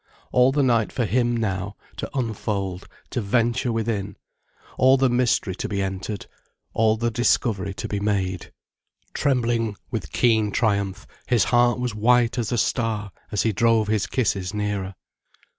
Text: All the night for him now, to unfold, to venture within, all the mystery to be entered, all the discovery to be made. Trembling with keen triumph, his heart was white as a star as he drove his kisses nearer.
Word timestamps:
All 0.31 0.51
the 0.51 0.63
night 0.63 0.91
for 0.91 1.05
him 1.05 1.37
now, 1.37 1.75
to 1.97 2.09
unfold, 2.17 2.87
to 3.11 3.21
venture 3.21 3.71
within, 3.71 4.17
all 4.75 4.97
the 4.97 5.11
mystery 5.11 5.53
to 5.57 5.69
be 5.69 5.79
entered, 5.79 6.25
all 6.73 6.97
the 6.97 7.11
discovery 7.11 7.75
to 7.75 7.87
be 7.87 7.99
made. 7.99 8.51
Trembling 9.13 9.75
with 9.91 10.11
keen 10.11 10.49
triumph, 10.51 11.05
his 11.27 11.43
heart 11.53 11.77
was 11.79 11.93
white 11.93 12.39
as 12.39 12.51
a 12.51 12.57
star 12.57 13.11
as 13.31 13.43
he 13.43 13.51
drove 13.53 13.89
his 13.89 14.07
kisses 14.07 14.55
nearer. 14.55 14.95